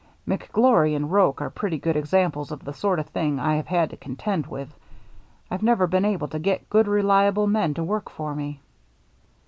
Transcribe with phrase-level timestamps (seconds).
[0.27, 3.67] "McGlory and Roche are pretty good ex amples of the sort of thing I have
[3.67, 4.73] had to contend with.
[5.51, 8.61] I've never been able to get good reliable men to work for me."